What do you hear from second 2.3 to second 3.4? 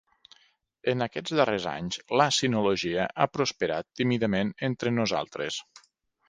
sinologia ha